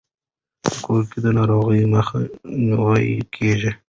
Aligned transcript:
په 0.63 0.71
کور 0.85 1.03
کې 1.11 1.19
د 1.25 1.27
ناروغیو 1.37 1.91
مخه 1.95 2.17
نیول 2.67 3.03
کیږي. 3.35 3.71